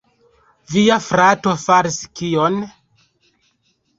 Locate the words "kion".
2.21-2.57